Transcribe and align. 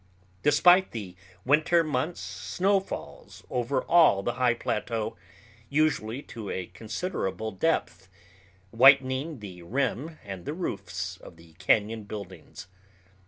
During 0.41 0.87
the 0.89 1.15
winter 1.45 1.83
months 1.83 2.21
snow 2.21 2.79
falls 2.79 3.43
over 3.51 3.83
all 3.83 4.23
the 4.23 4.33
high 4.33 4.55
plateau, 4.55 5.15
usually 5.69 6.23
to 6.23 6.49
a 6.49 6.65
considerable 6.65 7.51
depth, 7.51 8.09
whitening 8.71 9.41
the 9.41 9.61
rim 9.61 10.17
and 10.25 10.45
the 10.45 10.55
roofs 10.55 11.17
of 11.17 11.35
the 11.37 11.53
cañon 11.59 12.07
buildings. 12.07 12.65